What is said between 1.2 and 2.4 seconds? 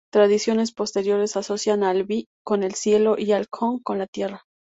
asocian al "Bi"